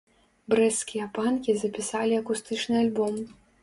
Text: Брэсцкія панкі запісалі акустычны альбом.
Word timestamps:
Брэсцкія 0.53 1.05
панкі 1.19 1.57
запісалі 1.61 2.19
акустычны 2.25 2.85
альбом. 2.85 3.27